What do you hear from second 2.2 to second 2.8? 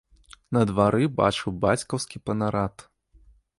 панарад.